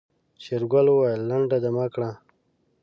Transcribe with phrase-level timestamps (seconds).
[0.43, 2.11] شېرګل وويل لنډه دمه کړه.